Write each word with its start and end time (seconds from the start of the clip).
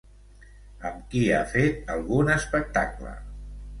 Amb 0.91 1.03
qui 1.11 1.21
ha 1.39 1.41
fet 1.53 1.93
algun 1.97 2.33
espectacle? 2.37 3.13